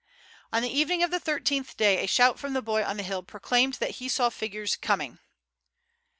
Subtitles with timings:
[0.51, 3.21] On the evening of the thirteenth day a shout from the boy on the hill
[3.21, 5.19] proclaimed that he saw figures coming.